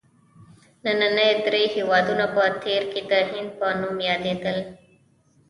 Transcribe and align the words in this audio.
ننني 0.85 1.29
درې 1.45 1.63
هېوادونه 1.75 2.25
په 2.35 2.43
تېر 2.63 2.81
کې 2.91 3.01
د 3.11 3.13
هند 3.31 3.49
په 3.59 3.67
نوم 3.79 3.95
یادیدل. 4.09 4.57